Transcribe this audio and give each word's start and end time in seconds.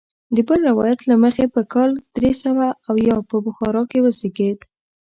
د 0.35 0.37
بل 0.47 0.59
روایت 0.69 0.99
له 1.09 1.15
مخې 1.23 1.45
په 1.55 1.61
کال 1.73 1.91
درې 2.17 2.31
سوه 2.43 2.65
اویا 2.89 3.15
په 3.29 3.35
بخارا 3.45 3.83
کې 3.91 3.99
وزیږېد. 4.03 4.59